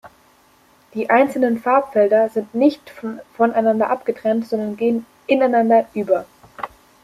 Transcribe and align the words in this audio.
Die 0.95 1.11
einzelnen 1.11 1.59
Farbfelder 1.59 2.27
sind 2.29 2.55
nicht 2.55 2.91
voneinander 3.35 3.91
abgetrennt, 3.91 4.47
sondern 4.47 4.75
gehen 4.75 5.05
ineinander 5.27 5.85
über. 5.93 6.25